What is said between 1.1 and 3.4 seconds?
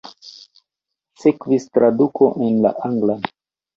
Sekvis traduko en la anglan.